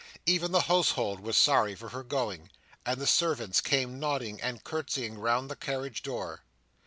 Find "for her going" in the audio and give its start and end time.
1.75-2.49